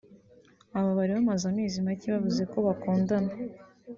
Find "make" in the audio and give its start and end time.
1.85-2.07